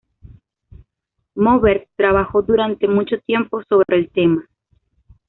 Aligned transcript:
Moberg 1.35 1.87
trabajó 1.95 2.41
durante 2.41 2.87
mucho 2.87 3.19
tiempo 3.19 3.61
sobre 3.65 3.97
el 3.99 4.09
tema. 4.09 4.47